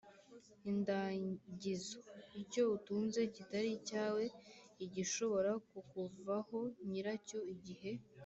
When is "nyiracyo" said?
6.89-7.39